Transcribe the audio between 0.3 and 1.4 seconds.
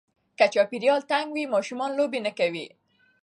که چاپېریال تنګ